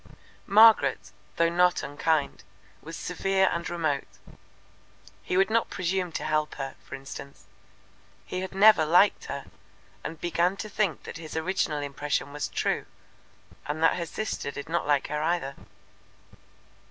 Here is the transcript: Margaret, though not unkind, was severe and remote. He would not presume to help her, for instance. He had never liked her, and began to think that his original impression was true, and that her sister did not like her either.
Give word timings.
Margaret, 0.47 1.11
though 1.35 1.49
not 1.49 1.83
unkind, 1.83 2.43
was 2.81 2.97
severe 2.97 3.47
and 3.51 3.69
remote. 3.69 4.07
He 5.21 5.37
would 5.37 5.51
not 5.51 5.69
presume 5.69 6.11
to 6.13 6.23
help 6.23 6.55
her, 6.55 6.73
for 6.83 6.95
instance. 6.95 7.45
He 8.25 8.39
had 8.39 8.55
never 8.55 8.83
liked 8.83 9.25
her, 9.25 9.45
and 10.03 10.19
began 10.19 10.57
to 10.57 10.69
think 10.69 11.03
that 11.03 11.17
his 11.17 11.37
original 11.37 11.83
impression 11.83 12.33
was 12.33 12.47
true, 12.47 12.87
and 13.67 13.83
that 13.83 13.97
her 13.97 14.07
sister 14.07 14.49
did 14.49 14.67
not 14.69 14.87
like 14.87 15.05
her 15.09 15.21
either. 15.21 15.55